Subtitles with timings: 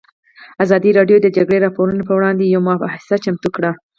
[0.63, 3.71] ازادي راډیو د د جګړې راپورونه پر وړاندې یوه مباحثه چمتو کړې.